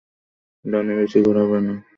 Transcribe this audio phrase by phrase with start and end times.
[0.65, 1.73] ডানে বেশি ঘোরাবে না।